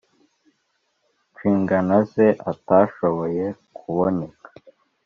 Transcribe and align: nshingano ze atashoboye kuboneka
nshingano 1.31 1.95
ze 2.11 2.27
atashoboye 2.51 3.45
kuboneka 3.75 4.49